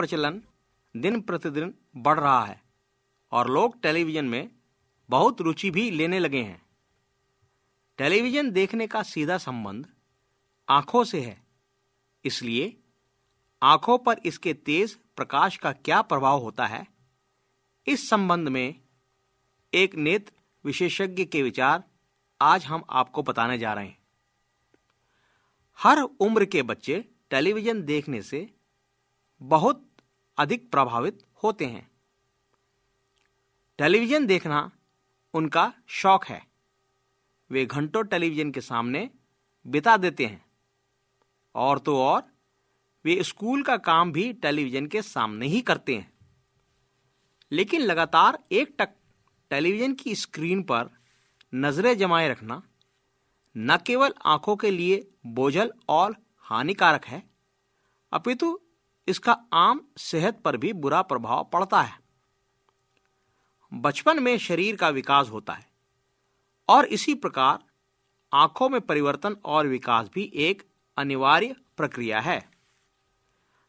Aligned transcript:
प्रचलन 0.00 0.42
दिन 0.96 1.20
प्रतिदिन 1.20 1.74
बढ़ 1.96 2.20
रहा 2.20 2.44
है 2.44 2.62
और 3.32 3.50
लोग 3.50 3.80
टेलीविज़न 3.82 4.24
में 4.24 4.50
बहुत 5.10 5.40
रुचि 5.40 5.70
भी 5.70 5.90
लेने 5.90 6.18
लगे 6.18 6.42
हैं। 6.42 6.62
टेलीविज़न 7.98 8.50
देखने 8.50 8.86
का 8.86 9.02
सीधा 9.02 9.38
संबंध 9.38 9.86
आँखों 10.68 11.04
से 11.04 11.20
है। 11.20 11.42
इसलिए 12.24 12.80
आँखों 13.62 13.98
पर 13.98 14.18
इसके 14.18 14.54
तेज 14.54 14.98
प्रकाश 15.16 15.56
का 15.56 15.72
क्या 15.72 16.02
प्रभाव 16.02 16.40
होता 16.40 16.66
है? 16.66 16.86
इस 17.86 18.08
संबंध 18.10 18.48
में 18.48 18.80
एक 19.74 19.94
नेत्र 19.94 20.32
विशेषज्ञ 20.64 21.24
के 21.24 21.42
विचार 21.42 21.84
आज 22.40 22.64
हम 22.64 22.84
आपको 22.90 23.22
बताने 23.22 23.58
जा 23.58 23.72
रहे 23.72 23.86
हैं। 23.86 23.98
हर 25.78 26.00
उम्र 26.00 26.44
के 26.44 26.62
बच्चे 26.62 27.04
टेलीविज़न 27.30 27.82
देखने 27.82 28.22
से 28.22 28.54
बहुत 29.42 29.89
अधिक 30.40 30.70
प्रभावित 30.70 31.26
होते 31.44 31.66
हैं। 31.66 31.90
टेलीविज़न 33.78 34.26
देखना 34.26 34.70
उनका 35.34 35.72
शौक 35.86 36.24
है। 36.24 36.46
वे 37.50 37.66
घंटों 37.66 38.04
टेलीविज़न 38.04 38.50
के 38.50 38.60
सामने 38.60 39.10
बिता 39.66 39.96
देते 39.96 40.26
हैं। 40.26 40.44
और 41.54 41.78
तो 41.78 41.98
और, 41.98 42.22
वे 43.04 43.22
स्कूल 43.22 43.62
का 43.62 43.76
काम 43.76 44.12
भी 44.12 44.32
टेलीविज़न 44.32 44.86
के 44.86 45.02
सामने 45.02 45.46
ही 45.46 45.60
करते 45.60 45.96
हैं। 45.96 46.12
लेकिन 47.52 47.80
लगातार 47.80 48.44
एक 48.52 48.74
टक 48.78 48.88
टेलीविज़न 49.50 49.94
की 49.94 50.14
स्क्रीन 50.14 50.62
पर 50.62 50.90
नज़रें 51.54 51.98
जमाए 51.98 52.28
रखना 52.28 52.62
न 53.56 53.78
केवल 53.86 54.14
आँखों 54.24 54.56
के 54.56 54.70
लिए 54.70 55.10
बोझल 55.26 55.72
और 55.88 56.16
हानिकारक 56.38 57.04
है, 57.04 57.30
अपितु 58.12 58.60
इसका 59.10 59.32
आम 59.52 59.80
सेहत 59.96 60.40
पर 60.40 60.56
भी 60.56 60.72
बुरा 60.72 61.02
प्रभाव 61.02 61.50
पड़ता 61.52 61.82
है। 61.82 61.98
बचपन 63.72 64.22
में 64.22 64.38
शरीर 64.38 64.76
का 64.76 64.88
विकास 64.88 65.28
होता 65.28 65.52
है 65.52 65.66
और 66.68 66.84
इसी 66.84 67.14
प्रकार 67.14 67.58
आँखों 68.32 68.68
में 68.68 68.80
परिवर्तन 68.80 69.36
और 69.44 69.66
विकास 69.66 70.08
भी 70.14 70.30
एक 70.34 70.62
अनिवार्य 70.96 71.54
प्रक्रिया 71.76 72.20
है। 72.20 72.50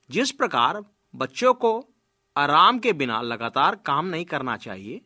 जिस 0.09 0.31
प्रकार 0.31 0.83
बच्चों 1.15 1.53
को 1.53 1.89
आराम 2.37 2.79
के 2.79 2.94
बिना 2.94 3.21
लगातार 3.21 3.75
काम 3.75 4.05
नहीं 4.05 4.25
करना 4.25 4.57
चाहिए, 4.57 5.01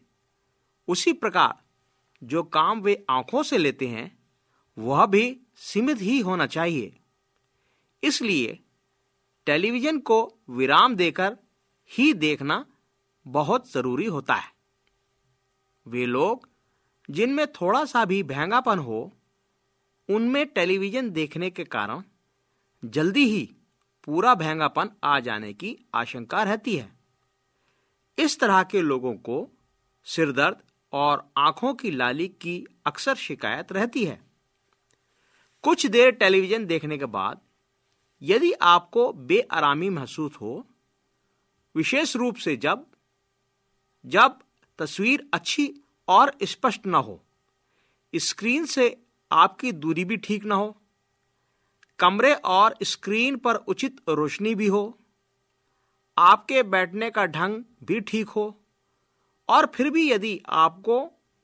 उसी 0.88 1.14
प्रकार 1.14 1.64
जो 2.24 2.44
काम 2.44 2.82
वे 2.82 3.06
आँखों 3.10 3.44
से 3.44 3.58
लेते 3.58 3.88
हैं, 3.88 4.18
वह 4.78 5.06
भी 5.06 5.40
सीमित 5.56 6.02
ही 6.02 6.20
होना 6.20 6.46
चाहिए। 6.46 6.96
इसलिए 8.04 8.60
टेलीविज़न 9.46 10.00
को 10.00 10.38
विराम 10.50 10.96
देकर 10.96 11.38
ही 11.92 12.14
देखना 12.14 12.66
बहुत 13.28 13.72
ज़रूरी 13.72 14.06
होता 14.06 14.34
है। 14.34 14.54
वे 15.88 16.06
लोग, 16.06 16.50
जिनमें 17.10 17.48
थोड़ा 17.48 17.86
सा 17.86 18.06
भी 18.06 18.24
महंगापन 18.24 18.80
हो, 18.80 19.14
उनमें 20.10 20.46
टेलीविज़न 20.48 21.10
देखने 21.10 21.50
के 21.50 21.64
कारण 21.64 22.04
जल्दी 22.86 23.26
ही 23.26 23.56
पूरा 24.04 24.36
महंगापन 24.36 24.90
आ 25.04 25.20
जाने 25.20 25.54
की 25.54 25.78
आशंका 25.94 26.44
रहती 26.44 26.76
है। 26.76 26.96
इस 28.18 28.40
तरह 28.40 28.64
के 28.64 28.82
लोगों 28.82 29.14
को 29.14 29.52
सिरदर्द 30.04 30.58
और 30.94 31.32
आँखों 31.38 31.74
की 31.74 31.92
लाली 31.92 32.28
की 32.28 32.66
अक्सर 32.86 33.16
शिकायत 33.16 33.72
रहती 33.72 34.06
है। 34.06 34.22
कुछ 35.64 35.86
देर 35.86 36.12
टेलीविज़न 36.12 36.66
देखने 36.66 36.98
के 36.98 37.06
बाद 37.06 37.40
यदि 38.22 38.52
आपको 38.64 39.12
बेआरामी 39.14 39.90
महसूस 39.90 40.36
हो, 40.42 40.66
विशेष 41.76 42.16
रूप 42.16 42.36
से 42.36 42.56
जब 42.58 42.86
जब 44.06 44.40
तस्वीर 44.80 45.28
अच्छी 45.34 45.74
और 46.08 46.32
स्पष्ट 46.44 46.88
न 46.88 46.96
हो, 46.96 47.22
स्क्रीन 48.14 48.66
से 48.66 48.96
आपकी 49.32 49.72
दूरी 49.72 50.06
भी 50.06 50.18
ठीक 50.18 50.46
न 50.46 50.52
हो, 50.52 50.76
कमरे 52.00 52.34
और 52.34 52.76
स्क्रीन 52.84 53.38
पर 53.38 53.56
उचित 53.56 54.02
रोशनी 54.10 54.54
भी 54.56 54.68
हो, 54.68 54.98
आपके 56.18 56.64
बैठने 56.64 57.10
का 57.10 57.26
ढंग 57.26 57.64
भी 57.84 58.00
ठीक 58.02 58.30
हो, 58.30 58.46
और 59.50 59.66
फिर 59.66 59.90
भी 59.90 60.10
यदि 60.12 60.40
आपको 60.50 61.00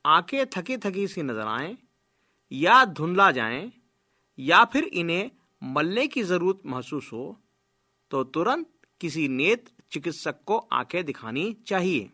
आँखें 0.06 0.46
थकी 0.48 0.78
थकी 0.78 1.08
सी 1.08 1.22
नज़र 1.22 1.48
आए 1.48 1.76
या 2.52 2.84
धुंधला 2.86 3.30
जाएँ 3.32 3.72
या 4.40 4.64
फिर 4.66 4.84
इन्हें 4.84 5.30
मलने 5.62 6.06
की 6.08 6.24
ज़रूरत 6.24 6.60
महसूस 6.66 7.10
हो 7.14 7.40
तो 8.12 8.24
तुरंत 8.24 8.70
किसी 9.02 9.28
नेत्र 9.28 9.72
चिकित्सक 9.92 10.44
को 10.46 10.58
आँखें 10.74 11.04
दिखानी 11.06 11.54
चाहिए। 11.68 12.10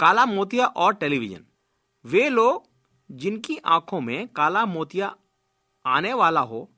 काला 0.00 0.24
मोतिया 0.26 0.66
और 0.66 0.94
टेलीविज़न। 0.94 1.44
वे 2.04 2.28
लोग 2.28 2.64
जिनकी 3.10 3.56
आँखों 3.66 4.00
में 4.00 4.28
काला 4.28 4.64
मोतिया 4.66 5.14
आने 5.84 6.12
वाला 6.12 6.40
हो, 6.40 6.68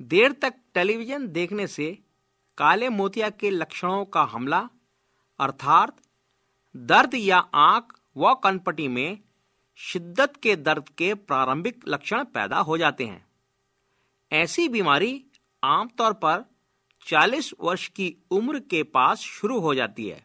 देर 0.00 0.32
तक 0.32 0.54
टेलीविज़न 0.74 1.26
देखने 1.28 1.66
से 1.66 1.98
काले 2.58 2.88
मोतिया 2.88 3.30
के 3.30 3.50
लक्षणों 3.50 4.04
का 4.04 4.22
हमला, 4.22 4.68
अर्थात 5.40 5.96
दर्द 6.74 7.14
या 7.14 7.38
आँख 7.38 7.98
व 8.16 8.34
कनपटी 8.34 8.88
में 8.88 9.18
शिद्दत 9.78 10.36
के 10.36 10.56
दर्द 10.56 10.88
के 10.88 11.12
प्रारंभिक 11.14 11.84
लक्षण 11.88 12.24
पैदा 12.24 12.58
हो 12.58 12.78
जाते 12.78 13.04
हैं। 13.04 13.26
ऐसी 14.32 14.68
बीमारी 14.68 15.24
आमतौर 15.62 16.12
पर 16.14 16.44
40 17.06 17.52
वर्ष 17.60 17.86
की 17.88 18.14
उम्र 18.30 18.58
के 18.60 18.82
पास 18.84 19.20
शुरू 19.20 19.58
हो 19.60 19.74
जाती 19.74 20.08
है। 20.08 20.24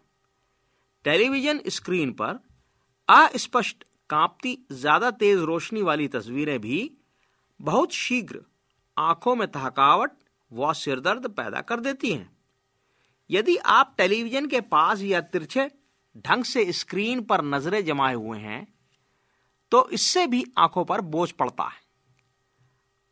टेलीविज़न 1.06 1.62
स्क्रीन 1.68 2.12
पर 2.14 2.40
अस्पष्ट, 3.08 3.84
कांपती, 4.10 4.58
ज़्यादा 4.72 5.12
तेज 5.14 5.40
रोशनी 5.40 5.82
वाली 5.82 6.08
तस्वीरें 6.08 6.60
भी 6.62 6.80
बहुत 7.60 7.94
शीघ्र 7.94 8.42
आँखों 8.98 9.36
में 9.36 9.48
थकावट 9.48 10.12
व 10.52 10.74
सिरदर्द 10.76 11.28
पैदा 11.30 11.62
कर 11.62 11.80
देती 11.80 12.12
हैं। 12.12 12.36
यदि 13.30 13.56
आप 13.58 13.94
टेलीविज़न 13.98 14.46
के 14.48 14.62
पास 14.64 15.02
या 15.04 15.22
तिरछे 15.24 15.70
ढंग 16.26 16.44
से 16.44 16.72
स्क्रीन 16.74 17.22
पर 17.22 17.42
नज़रें 17.46 17.84
जमाए 17.86 18.14
हुए 18.14 18.38
हैं 18.40 18.68
तो 19.72 19.90
इससे 19.90 20.26
भी 20.28 20.44
आँखों 20.58 20.84
पर 20.86 21.02
बोझ 21.04 21.30
पड़ता 21.32 21.64
है। 21.64 21.82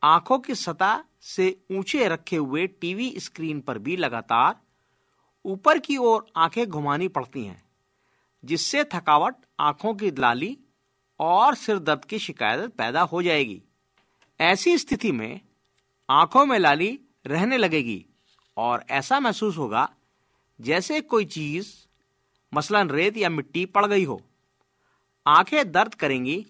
आँखों 0.06 0.40
की 0.40 0.56
सतह 0.56 1.04
से 1.22 1.58
ऊँचे 1.72 2.08
रखे 2.08 2.36
हुए 2.36 2.68
टीवी 2.68 3.14
स्क्रीन 3.18 3.60
पर 3.60 3.78
भी 3.78 3.96
लगातार 3.98 4.56
ऊपर 5.46 5.80
की 5.80 5.98
ओर 5.98 6.26
आँखें 6.36 6.68
घुमानी 6.68 7.08
पड़ती 7.08 7.46
हैं, 7.46 7.64
जिससे 8.46 8.84
थकावट, 8.84 9.36
आँखों 9.60 9.94
की 9.94 10.12
लाली 10.12 10.58
और 11.20 11.56
सिर 11.56 11.80
दर्द 11.80 12.06
की 12.06 12.20
शिकायत 12.20 12.72
पैदा 12.72 13.02
हो 13.02 13.24
जाएगी। 13.24 13.62
ऐसी 14.40 14.78
स्थिति 14.78 15.12
में 15.12 15.42
आँखों 16.10 16.46
में 16.46 16.60
लाली 16.60 17.00
रहने 17.28 17.58
लगेगी 17.58 18.06
और 18.58 18.86
ऐसा 18.90 19.20
महसूस 19.20 19.58
होगा 19.58 19.90
जैसे 20.62 21.02
कोई 21.02 21.26
चीज़, 21.26 21.68
मसलन 22.54 22.90
रेत 22.90 23.18
या 23.18 23.30
मिट्टी 23.30 23.66
पड़ 23.66 23.86
गई 23.86 24.06
हो। 24.06 24.22
आँखें 25.28 25.72
दर्द 25.72 25.94
करेंगी 25.94 26.46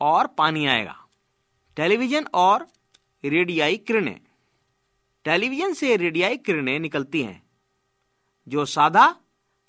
और 0.00 0.26
पानी 0.26 0.66
आएगा। 0.66 0.96
टेलीविज़न 1.76 2.26
और 2.34 2.66
रेडियाई 3.24 3.76
किरणें। 3.78 4.18
टेलीविज़न 5.24 5.72
से 5.74 5.96
रेडियाई 5.96 6.36
किरणें 6.38 6.78
निकलती 6.80 7.22
हैं, 7.22 7.42
जो 8.46 8.64
सादा 8.66 9.14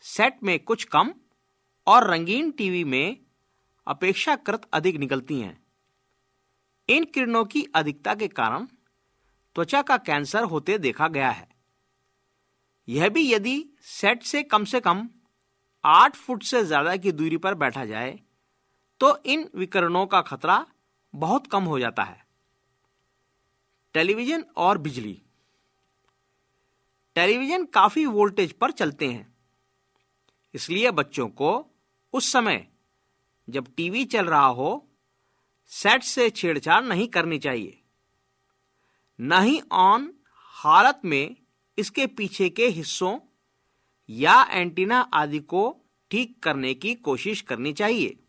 सेट 0.05 0.43
में 0.43 0.58
कुछ 0.62 0.84
कम 0.86 1.13
और 1.88 2.10
रंगीन 2.10 2.51
टीवी 2.51 2.84
में 2.86 3.17
अपेक्षाकृत 3.88 4.67
अधिक 4.74 4.98
निकलती 4.98 5.39
हैं। 5.39 5.60
इन 6.89 7.03
किरणों 7.05 7.43
की 7.46 7.65
अधिकता 7.75 8.13
के 8.15 8.27
कारण 8.29 8.65
त्वचा 9.55 9.81
का 9.81 9.98
कैंसर 10.00 10.43
होते 10.46 10.77
देखा 10.79 11.08
गया 11.10 11.29
है। 11.31 11.48
यह 12.88 13.10
भी 13.10 13.31
यदि 13.34 13.63
सेट 13.81 14.24
से 14.24 14.43
कम 14.46 14.65
से 14.65 14.79
कम 14.81 15.08
आठ 15.84 16.15
फुट 16.15 16.43
से 16.43 16.63
ज़्यादा 16.63 16.96
की 16.98 17.12
दूरी 17.12 17.38
पर 17.38 17.53
बैठा 17.55 17.86
जाए 17.86 18.20
तो 19.01 19.15
इन 19.25 19.50
विकरणों 19.55 20.05
का 20.08 20.22
खतरा 20.24 20.65
बहुत 21.13 21.48
कम 21.48 21.63
हो 21.63 21.79
जाता 21.79 22.03
है। 22.03 22.21
टेलीविज़न 23.93 24.45
और 24.57 24.77
बिजली। 24.77 25.21
टेलीविज़न 27.15 27.65
काफ़ी 27.65 28.05
वोल्टेज 28.05 28.51
पर 28.51 28.71
चलते 28.71 29.07
हैं। 29.07 29.36
इसलिए 30.53 30.91
बच्चों 30.91 31.27
को 31.27 31.71
उस 32.13 32.31
समय 32.31 32.67
जब 33.50 33.67
टीवी 33.75 34.05
चल 34.05 34.25
रहा 34.25 34.45
हो, 34.45 34.88
सेट 35.67 36.03
से 36.03 36.29
छेड़छाड़ 36.29 36.83
नहीं 36.83 37.07
करनी 37.07 37.39
चाहिए। 37.39 37.81
न 39.21 39.41
ही 39.41 39.62
ऑन 39.71 40.13
हालत 40.36 41.01
में 41.05 41.36
इसके 41.77 42.07
पीछे 42.07 42.50
के 42.50 42.67
हिस्सों 42.67 43.19
या 44.10 44.43
एंटीना 44.51 45.00
आदि 45.13 45.39
को 45.39 45.77
ठीक 46.12 46.43
करने 46.43 46.74
की 46.74 46.95
कोशिश 46.95 47.41
करनी 47.41 47.74
चाहिए। 47.74 48.19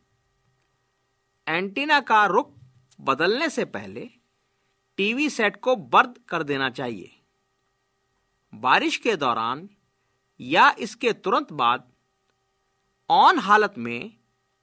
एंटीना 1.48 2.00
का 2.00 2.26
रुख 2.26 2.52
बदलने 3.00 3.50
से 3.50 3.64
पहले 3.64 4.10
टीवी 4.98 5.28
सेट 5.30 5.56
को 5.56 5.76
बंद 5.76 6.18
कर 6.28 6.42
देना 6.42 6.68
चाहिए। 6.70 7.10
बारिश 8.52 8.96
के 8.96 9.16
दौरान 9.16 9.68
या 10.40 10.74
इसके 10.78 11.12
तुरंत 11.14 11.52
बाद 11.52 11.90
ऑन 13.10 13.38
हालत 13.38 13.74
में 13.78 14.12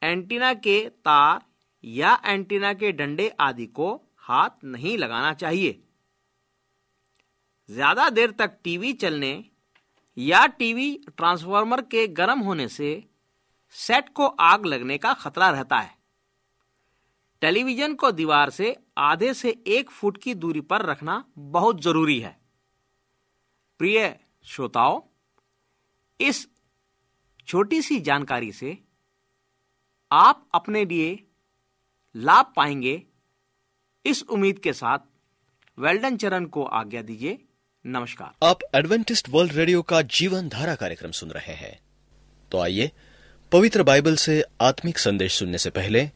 एंटीना 0.01 0.53
के 0.55 0.79
तार 1.05 1.41
या 1.83 2.17
एंटीना 2.25 2.73
के 2.73 2.91
डंडे 2.91 3.27
आदि 3.39 3.65
को 3.67 3.93
हाथ 4.19 4.63
नहीं 4.65 4.97
लगाना 4.97 5.33
चाहिए। 5.33 5.79
ज़्यादा 7.69 8.09
देर 8.09 8.31
तक 8.31 8.57
टीवी 8.63 8.93
चलने 8.93 9.33
या 10.17 10.45
टीवी 10.57 10.91
ट्रांसफार्मर 11.07 11.81
के 11.81 12.07
गर्म 12.13 12.39
होने 12.39 12.67
से 12.67 12.91
सेट 13.75 14.09
को 14.09 14.27
आग 14.27 14.65
लगने 14.65 14.97
का 14.97 15.13
खतरा 15.13 15.49
रहता 15.49 15.79
है। 15.79 15.97
टेलीविज़न 17.41 17.93
को 17.93 18.11
दीवार 18.11 18.49
से 18.49 18.75
आधे 18.97 19.33
से 19.33 19.63
एक 19.67 19.89
फुट 19.91 20.17
की 20.23 20.33
दूरी 20.35 20.61
पर 20.61 20.85
रखना 20.85 21.25
बहुत 21.37 21.81
ज़रूरी 21.81 22.19
है। 22.19 22.39
प्रिय 23.79 24.19
श्रोताओं, 24.43 25.01
इस 26.21 26.47
छोटी 27.47 27.81
सी 27.81 27.99
जानकारी 27.99 28.51
से 28.51 28.77
आप 30.11 30.49
अपने 30.53 30.85
लिए 30.85 31.27
लाभ 32.15 32.53
पाएँगे। 32.55 33.03
इस 34.05 34.23
उम्मीद 34.23 34.59
के 34.59 34.73
साथ 34.73 34.99
वेल्डन 35.79 36.17
चरण 36.17 36.45
को 36.45 36.63
आज्ञा 36.63 37.01
दीजिए। 37.01 37.45
नमस्कार। 37.85 38.45
आप 38.45 38.59
एडवेंटिस्ट 38.75 39.29
वर्ल्ड 39.29 39.53
रेडियो 39.53 39.81
का 39.81 40.01
जीवन 40.01 40.49
धारा 40.49 40.75
कार्यक्रम 40.75 41.11
सुन 41.11 41.29
रहे 41.29 41.53
हैं। 41.53 41.79
तो 42.51 42.59
आइए, 42.59 42.91
पवित्र 43.51 43.83
बाइबल 43.83 44.15
से 44.15 44.43
आत्मिक 44.61 44.97
संदेश 44.97 45.33
सुनने 45.33 45.57
से 45.57 45.69
पहले 45.69 46.09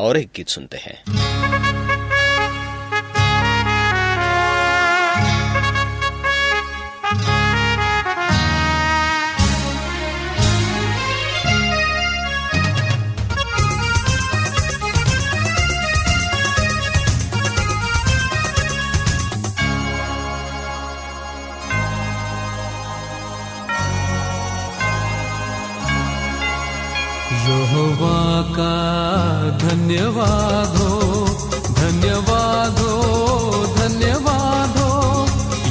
और 0.00 0.16
एक 0.16 0.30
गीत 0.36 0.48
सुनते 0.48 0.76
हैं। 0.76 1.02
का 28.58 29.27
धन्यवाद 29.88 30.74
हो 30.76 30.96
धन्यवाद 31.76 32.78
हो 32.78 32.96
धन्यवाद। 33.76 34.74
हो 34.78 34.96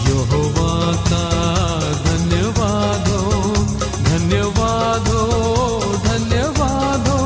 यहोवा 0.08 0.72
का 1.10 1.26
धन्यवाद 2.06 3.10
हो 3.10 3.54
धन्यवाद 4.06 5.08
हो 5.08 5.22
धन्यवाद। 6.06 7.08
हो 7.10 7.22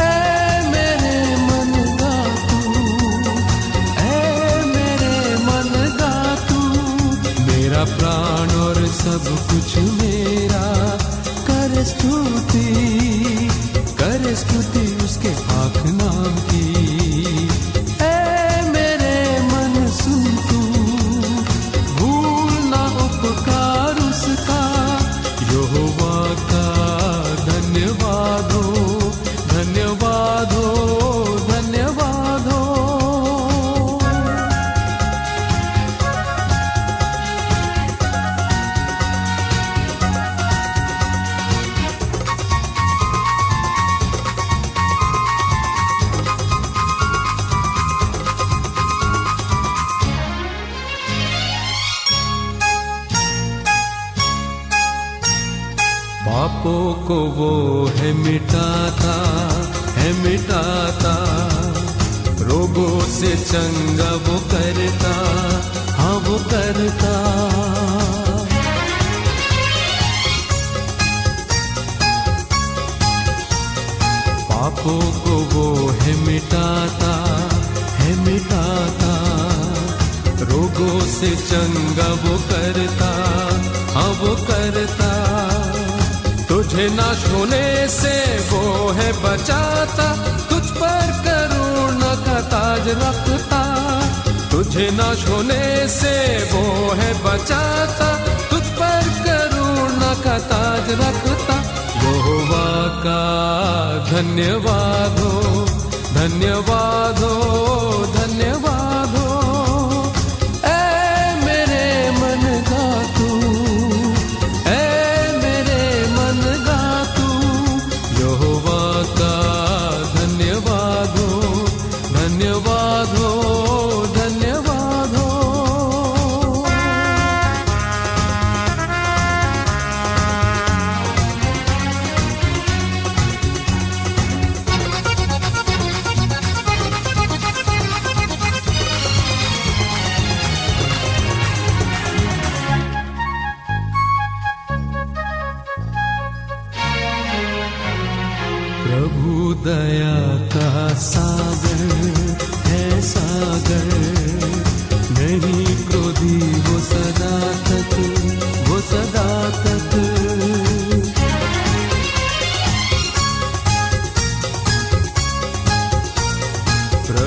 ऐ 0.00 0.64
मेरे 0.70 1.18
मन 1.42 1.72
का 2.00 2.14
तू, 2.46 2.60
ऐ 4.00 4.64
मेरे 4.66 5.36
मन 5.44 5.70
का 6.00 6.14
तू। 6.48 6.60
मेरा 7.42 7.84
प्राण 7.98 8.56
और 8.60 8.86
सब 8.94 9.28
कुछ 9.50 9.76
मेरा, 10.00 10.66
कर 11.50 11.84
स्तुति 11.84 12.68
कर 14.00 14.34
स्तुति। 14.34 14.89
उसके 15.10 15.30
पाक 15.46 15.76
नाम 15.92 16.34
की 16.48 16.69
मिटाता, 60.30 61.12
रोगों 62.40 62.98
से 63.10 63.30
चंगा 63.44 64.10
वो 64.26 64.36
करता 64.50 65.14
हाँ 65.96 66.12
वो 66.26 66.36
करता। 66.50 67.14
पापों 74.50 75.00
को 75.24 75.34
वो 75.54 75.66
है 76.02 76.14
मिटाता 76.26 77.12
है 77.98 78.14
मिटाता, 78.24 79.12
रोगों 80.52 81.00
से 81.10 81.34
चंगा 81.42 82.08
वो 82.24 82.38
करता 82.52 83.12
हाँ 83.94 84.10
वो 84.22 84.34
करता। 84.46 85.19
तुझे 86.50 86.88
ना 86.90 87.08
होने 87.30 87.88
से 87.88 88.14
वो 88.50 88.62
है 88.90 89.10
बचाता, 89.22 90.06
तुझ 90.50 90.66
पर 90.78 91.10
करुणा 91.26 92.14
का 92.26 92.38
ताज 92.52 92.88
रखता। 93.02 93.60
तुझे 94.50 94.90
ना 94.90 95.08
होने 95.28 95.62
से 95.88 96.14
वो 96.52 96.62
है 96.92 97.12
बचाता, 97.24 98.08
तुझ 98.50 98.62
पर 98.80 99.08
करुणा 99.26 100.12
का 100.24 100.38
ताज 100.50 100.90
रखता। 101.02 101.56
यहोवा 102.02 102.66
का 103.04 103.22
धन्यवाद 104.10 105.18
धन्यवाद 105.20 105.20
हो 105.20 105.64
धन्यवाद 106.14 107.18
हो 107.18 108.19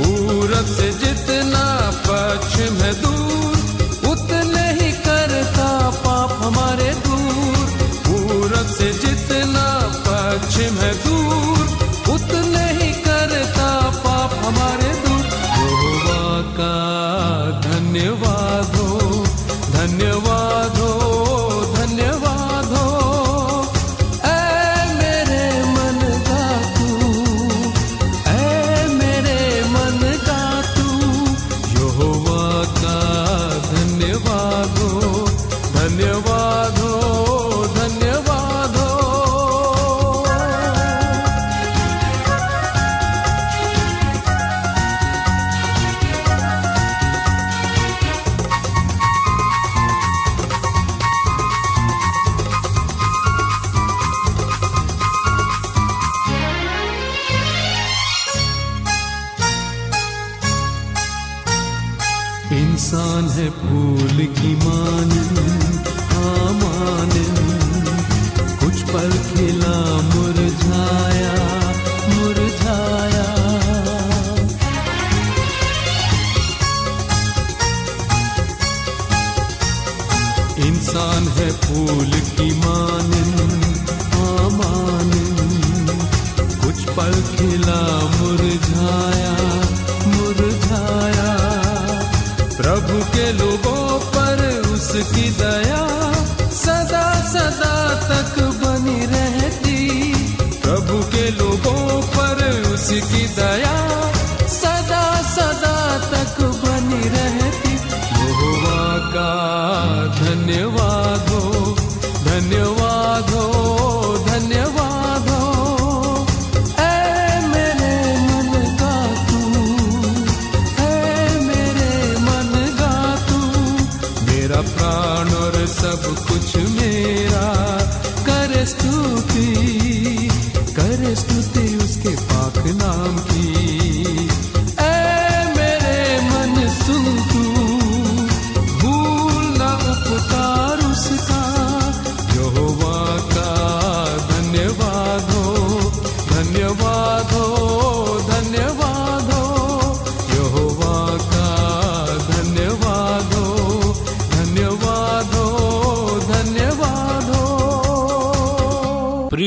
पूरब 0.00 0.66
से 0.66 0.92
जितना 0.92 1.90
पक्ष 2.08 2.56
में 2.70 3.02
दूर 3.02 3.15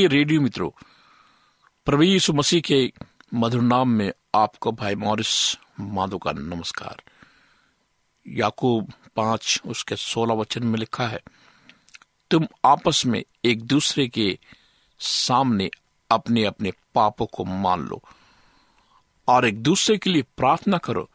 प्रिय 0.00 0.08
रेडियो 0.08 0.40
मित्रों, 0.40 0.68
प्रभु 1.86 2.02
यीशु 2.02 2.32
मसीह 2.32 2.60
के 2.60 2.92
मधुर 3.34 3.62
नाम 3.62 3.88
में 3.88 4.12
आपको 4.34 4.70
भाई 4.72 4.94
मॉरिस 4.94 5.32
माधो 5.80 6.18
का 6.18 6.32
नमस्कार। 6.32 7.02
याकूब 8.26 8.92
पाँच 9.16 9.60
उसके 9.66 9.96
सोलह 9.96 10.34
वचन 10.34 10.64
में 10.66 10.78
लिखा 10.78 11.06
है, 11.06 11.20
तुम 12.30 12.46
आपस 12.64 13.02
में 13.06 13.22
एक 13.44 13.62
दूसरे 13.62 14.06
के 14.08 14.38
सामने 15.00 15.68
अपने 16.10 16.44
अपने 16.44 16.72
पापों 16.94 17.26
को 17.26 17.44
मान 17.44 17.80
लो 17.80 18.02
और 19.28 19.46
एक 19.46 19.62
दूसरे 19.62 19.98
के 19.98 20.10
लिए 20.10 20.24
प्रार्थना 20.36 20.78
करो, 20.78 21.08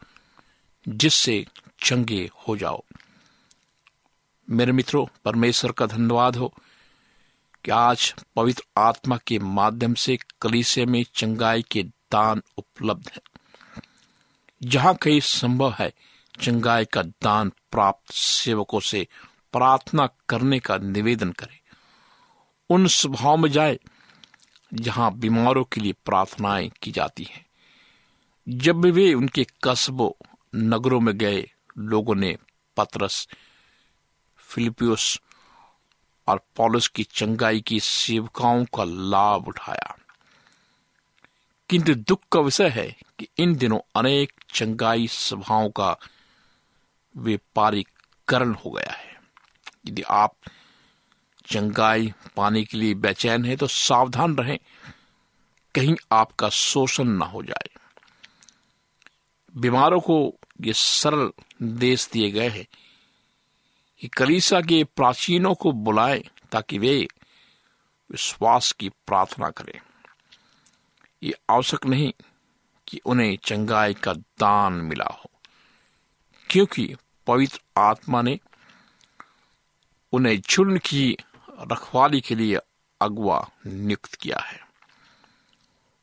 जिससे 0.86 1.44
चंगे 1.82 2.30
हो 2.48 2.56
जाओ। 2.56 2.82
मेरे 4.48 4.72
मित्रों, 4.72 5.06
परमेश्वर 5.24 5.72
का 5.72 5.86
धन्यवाद 5.86 6.36
हो। 6.36 6.52
कि 7.66 7.72
आज 7.72 8.14
पवित्र 8.36 8.62
आत्मा 8.78 9.16
के 9.16 9.38
माध्यम 9.38 9.94
से 9.94 10.18
कलीसे 10.42 10.86
में 10.86 11.04
चंगाई 11.14 11.62
के 11.62 11.82
दान 11.82 12.42
उपलब्ध 12.58 13.10
है। 13.14 13.20
जहाँ 14.62 14.94
कहीं 14.94 15.20
संभव 15.20 15.74
है, 15.78 15.92
चंगाई 16.42 16.84
का 16.84 17.02
दान 17.02 17.48
प्राप्त 17.48 18.12
सेवकों 18.12 18.80
से 18.80 19.08
प्रार्थना 19.52 20.08
करने 20.28 20.60
का 20.60 20.78
निवेदन 20.78 21.32
करें। 21.32 21.60
उन 22.70 22.86
सभाओं 22.86 23.36
में 23.36 23.50
जाए 23.50 23.78
जहाँ 24.74 25.14
बीमारों 25.14 25.64
के 25.64 25.80
लिए 25.80 25.92
प्रार्थनाएँ 25.92 26.72
की 26.82 26.92
जाती 26.92 27.24
हैं। 27.24 27.46
जब 28.48 28.80
भी 28.80 28.90
वे 28.90 29.14
उनके 29.14 29.46
कस्बों, 29.64 30.26
नगरों 30.54 31.00
में 31.00 31.18
गए, 31.18 31.50
लोगों 31.78 32.14
ने 32.14 32.36
पतरस, 32.76 33.28
फिलिपियस 34.38 35.20
और 36.28 36.40
पॉलुस 36.56 36.88
की 36.88 37.04
चंगाई 37.04 37.60
की 37.60 37.80
सेवकाओं 37.80 38.64
का 38.64 38.84
लाभ 38.84 39.48
उठाया। 39.48 39.96
किंतु 41.70 41.94
दुख 41.94 42.20
का 42.32 42.40
विषय 42.40 42.68
है 42.68 42.96
कि 43.18 43.28
इन 43.38 43.56
दिनों 43.56 43.80
अनेक 43.96 44.32
चंगाई 44.54 45.06
सभाओं 45.06 45.70
का 45.70 45.96
व्यापारीकरण 47.16 48.54
हो 48.54 48.70
गया 48.70 48.92
है। 48.92 49.20
यदि 49.86 50.02
आप 50.02 50.34
चंगाई 51.46 52.14
पाने 52.36 52.64
के 52.64 52.78
लिए 52.78 52.94
बेचैन 52.94 53.44
है 53.44 53.56
तो 53.56 53.66
सावधान 53.66 54.36
रहें। 54.36 54.58
कहीं 55.74 55.96
आपका 56.12 56.48
शोषण 56.48 57.04
ना 57.04 57.24
हो 57.24 57.42
जाए। 57.42 57.70
बीमारों 59.56 60.00
को 60.00 60.34
ये 60.60 60.72
सरल 60.72 61.32
देश 61.62 62.10
दिए 62.12 62.30
गए 62.30 62.48
हैं। 62.48 62.66
कि 64.00 64.08
कलीसा 64.08 64.60
के 64.60 64.84
प्राचीनों 64.84 65.54
को 65.54 65.72
बुलाएँ 65.72 66.22
ताकि 66.52 66.78
वे 66.78 67.08
विश्वास 68.10 68.72
की 68.72 68.88
प्रार्थना 68.88 69.50
करें। 69.50 69.80
ये 71.22 71.34
आवश्यक 71.50 71.86
नहीं 71.86 72.12
कि 72.88 73.00
उन्हें 73.06 73.38
चंगाई 73.44 73.94
का 73.94 74.12
दान 74.12 74.72
मिला 74.72 75.04
हो, 75.04 75.30
क्योंकि 76.50 76.96
पवित्र 77.26 77.60
आत्मा 77.76 78.22
ने 78.22 78.38
उन्हें 80.12 80.40
झुंड 80.40 80.78
की 80.78 81.16
रखवाली 81.60 82.20
के 82.20 82.34
लिए 82.34 82.58
अगुआ 83.00 83.48
नियुक्त 83.66 84.14
किया 84.14 84.38
है। 84.38 84.60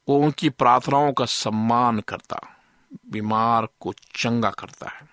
वो 0.10 0.20
उनकी 0.20 0.50
प्रार्थनाओं 0.50 1.14
का 1.14 1.26
सम्मान 1.26 2.00
करता, 2.00 2.58
बीमार 3.10 3.68
को 3.80 3.94
चंगा 3.94 4.50
करता 4.50 4.90
है। 4.90 5.13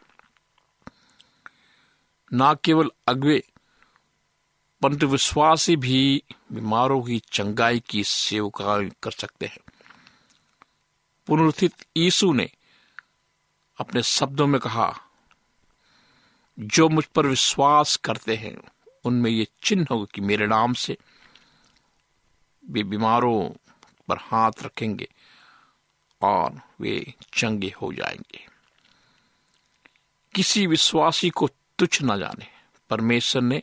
न 2.35 2.57
केवल 2.64 2.90
अगवे, 3.09 3.49
परंतु 4.83 5.07
विश्वासी 5.07 5.77
भी 5.77 6.23
बीमारों 6.53 7.03
की 7.03 7.23
चंगाई 7.33 7.81
की 7.81 8.05
सेवका 8.05 8.88
कर 9.03 9.11
सकते 9.11 9.47
हैं। 9.47 9.61
पुनरुत्थित 11.27 11.75
यीशु 11.97 12.33
ने 12.33 12.51
अपने 13.79 14.03
शब्दों 14.03 14.47
में 14.47 14.61
कहा, 14.61 15.01
जो 16.59 16.88
मुझ 16.88 17.05
पर 17.05 17.27
विश्वास 17.27 17.97
करते 17.97 18.37
हैं, 18.37 18.57
उनमें 19.05 19.31
ये 19.31 19.47
चिन्ह 19.62 19.87
होगा 19.90 20.07
कि 20.14 20.21
मेरे 20.21 20.47
नाम 20.47 20.73
से 20.73 20.97
वे 22.71 22.83
बीमारों 22.83 23.51
पर 24.09 24.19
हाथ 24.19 24.53
रखेंगे 24.62 25.09
और 26.23 26.61
वे 26.81 27.14
चंगे 27.35 27.75
हो 27.83 27.93
जाएँगे। 27.93 28.47
किसी 30.35 30.66
विश्वासी 30.66 31.31
को 31.31 31.49
तुच्छ 31.81 32.03
न 32.03 32.19
जाने। 32.19 32.47
परमेश्वर 32.90 33.43
ने 33.43 33.62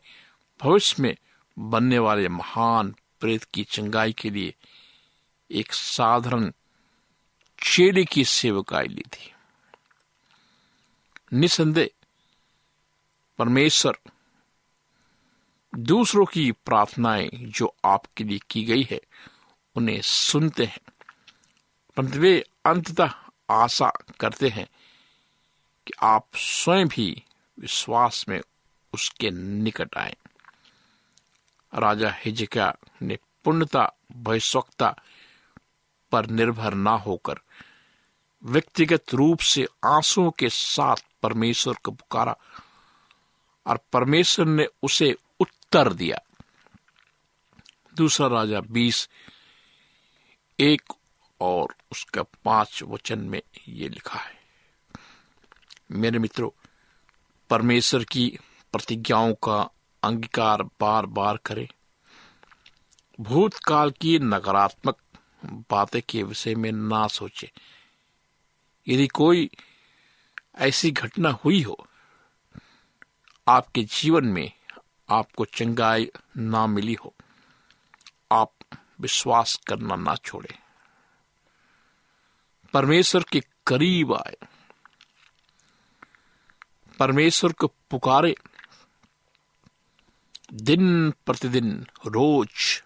भविष्य 0.64 0.96
में 1.00 1.16
बनने 1.60 2.00
वाले 2.00 2.30
महान 2.30 2.96
प्रेत 3.20 3.44
की 3.44 3.64
चंगाई 3.64 4.14
के 4.14 4.30
लिए 4.30 4.54
एक 5.52 5.74
साधारण 5.74 6.52
चेले 7.64 8.06
की 8.06 8.26
सेवकाई 8.26 8.88
ली 8.88 9.02
थी। 9.02 9.34
निसंदेह 11.34 11.90
परमेश्वर 13.38 14.00
दूसरों 15.76 16.26
की 16.26 16.52
प्रार्थनाएँ 16.52 17.30
जो 17.34 17.76
आपके 17.86 18.24
लिए 18.24 18.40
की 18.50 18.64
गई 18.64 18.88
है, 18.92 19.02
उन्हें 19.76 20.02
सुनते 20.02 20.66
हैं। 20.66 20.92
परंतु 21.98 22.20
वे 22.20 22.46
अंततः 22.66 23.10
आशा 23.50 23.92
करते 24.20 24.50
हैं 24.50 24.68
कि 25.88 25.94
आप 26.04 26.28
स्वयं 26.36 26.88
भी 26.88 27.24
विश्वास 27.60 28.26
में 28.30 28.42
उसके 28.94 29.32
निकट 29.32 29.98
आए। 29.98 30.16
राजा 31.74 32.14
हिजका 32.18 32.74
ने 33.02 33.18
पूर्णता 33.44 33.92
भयस्वकता 34.12 34.96
पर 36.12 36.26
निर्भर 36.26 36.74
ना 36.74 36.92
होकर 36.92 37.36
व्यक्तिगत 38.44 39.04
रूप 39.14 39.40
से 39.40 39.64
आंसुओं 39.86 40.32
के 40.32 40.50
साथ 40.50 40.96
परमेश्वर 41.24 41.74
को 41.74 41.92
पुकारा 41.92 42.36
और 43.68 43.80
परमेश्वर 43.94 44.46
ने 44.46 44.68
उसे 44.84 45.16
उत्तर 45.40 45.94
दिया। 45.94 46.18
दूसरा 47.96 48.28
राजा 48.28 48.62
बीस, 48.62 49.10
एक 50.60 50.84
और 51.42 51.76
उसका 51.92 52.24
पाँच 52.24 52.84
वचन 52.84 53.20
में 53.20 53.42
ये 53.68 53.90
लिखा 53.90 54.20
है। 54.20 54.38
मेरे 55.92 56.20
मित्रों 56.20 56.50
परमेश्वर 57.50 58.04
की 58.04 58.40
प्रतिज्ञाओं 58.72 59.34
का 59.34 59.70
अंगीकार 60.04 60.64
बार 60.64 61.06
बार 61.06 61.38
करें। 61.38 61.68
भूतकाल 63.20 63.92
की 63.92 64.20
नकारात्मक 64.20 64.98
बातें 65.46 66.02
के 66.10 66.24
विषय 66.24 66.56
में 66.56 66.72
ना 66.72 67.08
सोचे। 67.08 67.52
यदि 68.88 69.08
कोई 69.08 69.50
ऐसी 70.58 70.92
घटना 70.92 71.30
हुई 71.30 71.62
हो, 71.62 71.88
आपके 73.48 73.84
जीवन 73.84 74.26
में 74.26 74.52
आपको 75.10 75.46
चंगाई 75.46 76.12
ना 76.38 76.68
मिली 76.68 76.94
हो, 76.94 77.14
आप 78.32 78.54
विश्वास 79.02 79.60
करना 79.68 79.96
ना 79.96 80.16
छोड़े। 80.16 80.56
परमेश्वर 82.74 83.24
के 83.24 83.42
करीब 83.68 84.14
आए। 84.14 84.38
परमेश्वर 87.00 87.52
को 87.52 87.68
पुकारे। 87.90 88.36
दिन 90.54 91.12
प्रतिदिन, 91.26 91.86
रोज, 92.06 92.84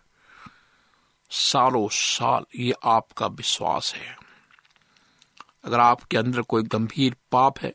सालों 1.31 1.87
साल 1.91 2.45
ये 2.55 2.73
आपका 2.83 3.27
विश्वास 3.27 3.93
है। 3.95 4.15
अगर 5.65 5.79
आपके 5.79 6.17
अंदर 6.17 6.41
कोई 6.41 6.63
गंभीर 6.63 7.15
पाप 7.31 7.59
है 7.59 7.73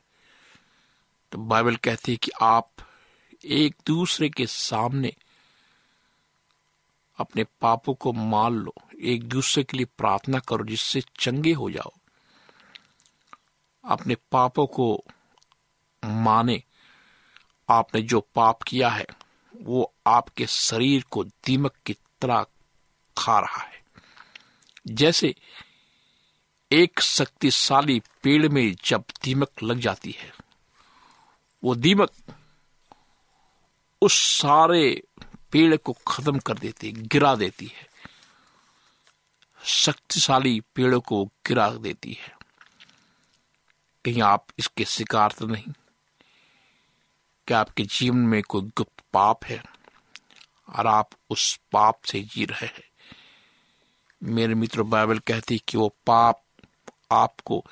तो 1.32 1.38
बाइबल 1.38 1.76
कहती 1.76 2.12
है 2.12 2.18
कि 2.18 2.30
आप 2.40 2.70
एक 3.44 3.74
दूसरे 3.86 4.28
के 4.28 4.46
सामने 4.46 5.12
अपने 7.18 7.44
पापों 7.60 7.94
को 7.94 8.12
मान 8.12 8.54
लो, 8.54 8.74
एक 9.00 9.22
दूसरे 9.24 9.62
के 9.64 9.76
लिए 9.76 9.86
प्रार्थना 9.98 10.38
करो, 10.38 10.64
जिससे 10.64 11.02
चंगे 11.20 11.52
हो 11.52 11.70
जाओ। 11.70 11.92
अपने 13.84 14.16
पापों 14.32 14.66
को 14.66 15.04
माने, 16.26 16.62
आपने 17.68 18.02
जो 18.02 18.20
पाप 18.20 18.62
किया 18.62 18.88
है, 18.88 19.06
वो 19.56 19.94
आपके 20.06 20.46
शरीर 20.46 21.04
को 21.10 21.24
दीमक 21.24 21.74
की 21.86 21.92
तरह 21.92 22.46
खा 23.18 23.38
रहा 23.38 23.62
है। 23.62 23.84
जैसे 24.86 25.34
एक 26.72 27.00
शक्तिशाली 27.00 28.02
पेड़ 28.22 28.48
में 28.48 28.76
जब 28.84 29.04
दीमक 29.24 29.50
लग 29.62 29.78
जाती 29.78 30.10
है, 30.10 30.32
वो 31.64 31.74
दीमक 31.74 32.10
उस 34.02 34.12
सारे 34.38 35.02
पेड़ 35.52 35.76
को 35.76 35.92
खत्म 35.92 36.38
कर 36.38 36.54
देती 36.54 36.86
है 36.86 36.92
गिरा 36.92 37.34
देती 37.34 37.66
है। 37.66 37.86
शक्तिशाली 39.64 40.60
पेड़ों 40.74 41.00
को 41.00 41.24
गिरा 41.24 41.70
देती 41.70 42.12
है। 42.12 42.36
कहीं 44.04 44.22
आप 44.22 44.46
इसके 44.58 44.84
शिकार 44.84 45.32
तो 45.32 45.46
नहीं? 45.46 45.72
क्या 47.46 47.60
आपके 47.60 47.82
जीवन 47.82 48.16
में 48.16 48.42
कोई 48.42 48.62
गुप्त 48.62 49.04
पाप 49.12 49.44
है 49.44 49.64
और 50.76 50.86
आप 50.86 51.08
उस 51.30 51.60
पाप 51.72 52.00
से 52.04 52.20
जी 52.20 52.44
रहे 52.44 52.66
हैं। 52.66 52.84
मेरे 54.22 54.54
मित्र 54.54 54.82
बाइबल 54.82 55.18
कहती 55.18 55.62
कि 55.68 55.78
वो 55.78 55.88
पाप 56.06 56.44
आपको 57.12 57.64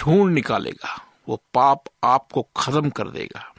ढूंढ 0.00 0.34
निकालेगा, 0.34 1.06
वो 1.28 1.42
पाप 1.54 1.84
आपको 2.04 2.42
खत्म 2.56 2.90
कर 2.90 3.08
देगा। 3.08 3.54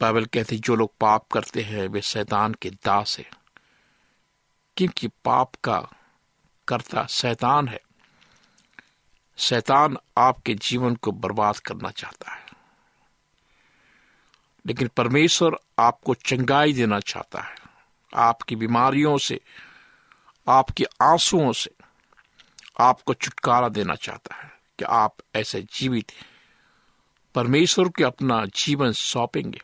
बाइबल 0.00 0.24
कहती 0.24 0.58
जो 0.58 0.74
लोग 0.74 0.92
पाप 1.00 1.28
करते 1.32 1.62
हैं, 1.62 1.88
वे 1.88 2.00
शैतान 2.00 2.54
के 2.54 2.70
दास 2.70 3.18
है। 3.18 3.30
क्योंकि 4.76 5.08
पाप 5.08 5.54
का 5.64 5.88
करता 6.68 7.06
शैतान 7.06 7.68
है। 7.68 7.80
शैतान 9.36 9.96
आपके 10.18 10.54
जीवन 10.54 10.94
को 10.94 11.12
बर्बाद 11.12 11.58
करना 11.58 11.90
चाहता 11.90 12.32
है। 12.32 12.49
लेकिन 14.66 14.88
परमेश्वर 14.88 15.58
आपको 15.78 16.14
चंगाई 16.14 16.72
देना 16.72 17.00
चाहता 17.00 17.40
है। 17.40 17.56
आपकी 18.16 18.56
बीमारियों 18.56 19.18
से, 19.18 19.40
आपके 20.48 20.84
आंसुओं 20.84 21.52
से 21.52 21.70
आपको 22.80 23.14
छुटकारा 23.14 23.68
देना 23.68 23.94
चाहता 23.94 24.34
है 24.34 24.50
कि 24.78 24.84
आप 24.84 25.16
ऐसे 25.34 25.62
जीवित 25.62 26.12
परमेश्वर 27.34 27.88
के 27.88 28.04
अपना 28.04 28.46
जीवन 28.46 28.92
सौंपेंगे। 28.92 29.60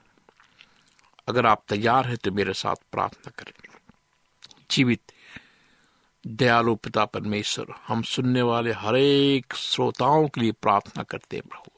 अगर 1.29 1.47
आप 1.47 1.65
तैयार 1.69 2.07
हैं 2.07 2.17
तो 2.17 2.31
मेरे 2.31 2.53
साथ 2.53 2.75
प्रार्थना 2.93 3.33
करें। 3.39 3.69
जीवित, 4.71 5.13
दयालु 6.27 6.75
पिता 6.75 7.05
परमेश्वर, 7.05 7.67
हम 7.87 8.03
सुनने 8.03 8.43
वाले 8.43 8.73
हरेक 8.73 9.55
श्रोताओं 9.55 10.29
के 10.29 10.41
लिए 10.41 10.53
प्रार्थना 10.53 11.03
करते 11.03 11.37
हैं 11.37 11.49
प्रभु। 11.49 11.76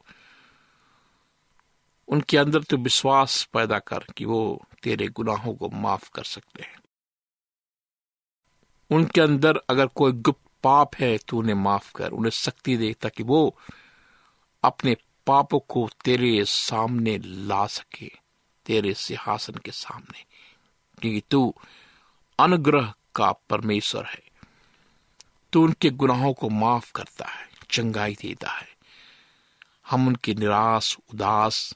उनके 2.09 2.37
अंदर 2.37 2.63
तो 2.63 2.77
विश्वास 2.77 3.45
पैदा 3.53 3.79
कर 3.79 3.99
कि 3.99 4.25
वो 4.25 4.67
तेरे 4.83 5.09
गुनाहों 5.09 5.55
को 5.55 5.69
माफ़ 5.69 6.11
कर 6.15 6.25
सकते 6.25 6.63
हैं। 6.63 6.77
उनके 8.91 9.21
अंदर 9.21 9.57
अगर 9.57 9.87
कोई 9.87 10.13
गुप्त 10.13 10.49
पाप 10.63 10.95
है 10.97 11.19
तो 11.19 11.37
उन्हें 11.37 11.55
माफ़ 11.55 11.93
कर, 11.93 12.11
उन्हें 12.11 12.31
शक्ति 12.31 12.77
दे 12.77 12.93
ताकि 12.93 13.23
वो 13.23 13.59
अपने 14.65 14.97
पापों 15.27 15.59
को 15.59 15.91
तेरे 16.05 16.45
सामने 16.45 17.19
ला 17.25 17.67
सके, 17.67 18.11
तेरे 18.67 18.95
सिंहासन 18.95 19.55
के 19.55 19.71
सामने। 19.71 20.25
क्योंकि 21.01 21.23
तू 21.31 21.55
अनुग्रह 22.39 22.95
का 23.15 23.33
परमेश्वर 23.33 24.05
है। 24.05 24.23
तू 25.53 25.65
उनके 25.65 25.91
गुनाहों 25.91 26.35
को 26.35 26.49
माफ़ 26.49 26.93
करता 26.93 27.27
है, 27.27 27.49
चंगाई 27.71 28.15
देता 28.15 28.51
है। 28.51 28.69
हम 29.91 30.09
उनके 30.09 30.35
निराश, 30.35 30.97
उदास 31.15 31.75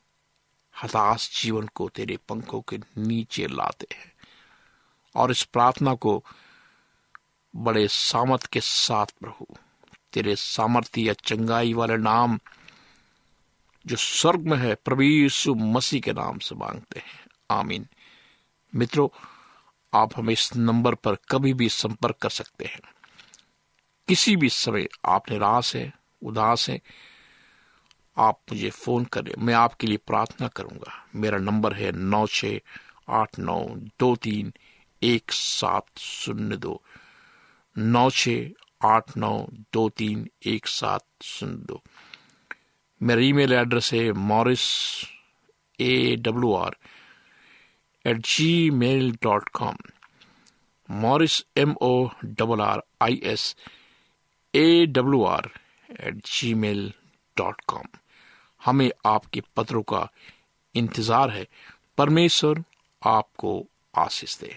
हताश 0.82 1.42
जीवन 1.42 1.66
को 1.66 1.88
तेरे 1.88 2.16
पंखों 2.16 2.60
के 2.60 2.78
नीचे 2.78 3.46
लाते 3.46 3.86
हैं। 3.94 4.12
और 5.16 5.30
इस 5.30 5.42
प्रार्थना 5.42 5.94
को 5.94 6.24
बड़े 7.56 7.88
सामर्थ 7.88 8.46
के 8.46 8.60
साथ 8.60 9.06
प्रभु, 9.06 9.46
तेरे 10.12 10.36
सामर्थ्य 10.36 11.02
या 11.02 11.12
चंगाई 11.12 11.74
वाले 11.74 11.96
नाम 11.96 12.40
जो 13.86 13.96
स्वर्ग 13.96 14.40
में 14.40 14.58
है, 14.58 14.74
प्रभु 14.74 15.02
यीशु 15.02 15.54
मसीह 15.54 16.00
के 16.00 16.12
नाम 16.12 16.38
से 16.38 16.54
मांगते 16.54 17.00
हैं। 17.00 17.26
आमीन। 17.50 17.86
मित्रों, 18.74 19.08
आप 19.94 20.18
हमें 20.18 20.32
इस 20.32 20.56
नंबर 20.56 20.94
पर 20.94 21.14
कभी 21.14 21.54
भी 21.54 21.68
संपर्क 21.68 22.16
कर 22.16 22.30
सकते 22.30 22.64
हैं। 22.64 22.80
किसी 24.08 24.36
भी 24.36 24.48
समय 24.48 24.88
आप 25.04 25.30
निराश 25.30 25.76
है, 25.76 25.92
उदास 26.22 26.70
है 26.70 26.80
आप 28.16 28.38
मुझे 28.52 28.70
फ़ोन 28.70 29.04
करें, 29.04 29.32
मैं 29.38 29.54
आपके 29.54 29.86
लिए 29.86 29.96
प्रार्थना 30.06 30.48
करूँगा। 30.48 30.92
मेरा 31.14 31.38
नंबर 31.38 31.72
है 31.74 31.92
नौ 31.92 32.26
छ 32.26 32.44
आठ 33.10 33.38
नौ 33.38 33.58
दो 34.00 34.14
तीन 34.22 34.52
एक 35.02 35.32
सात 35.32 35.98
शून्य 35.98 36.56
दो। 36.56 36.80
नौ 37.76 38.08
छ 38.10 38.28
आठ 38.84 39.16
नौ 39.16 39.46
दो 39.72 39.88
तीन 39.88 40.28
एक 40.46 40.66
सात 40.66 41.04
शून्य 41.22 41.64
दो। 41.66 41.82
मेरा 43.00 43.22
ईमेल 43.22 43.52
एड्रेस 43.52 43.92
है 43.94 44.12
Morris 44.12 44.66
A 45.80 46.16
W 46.20 46.52
R 46.54 46.76
at 48.04 48.20
G 48.26 48.70
mail 48.70 49.10
dot 49.22 49.48
com. 49.54 49.76
Morris 50.88 51.42
M 51.58 51.74
O 51.82 52.08
double 52.24 52.60
R 52.60 52.82
I 53.02 53.20
S 53.24 53.54
A 54.54 54.86
W 54.86 55.24
R 55.24 55.50
at 56.00 56.20
G 56.26 56.52
mail 56.54 56.92
dot 57.36 57.60
com. 57.68 57.86
हमें 58.64 58.90
आपके 59.06 59.42
पत्रों 59.56 59.82
का 59.82 60.08
इंतज़ार 60.74 61.30
है। 61.30 61.46
परमेश्वर 61.98 62.64
आपको 63.02 63.66
आशीष 63.96 64.38
दे। 64.38 64.56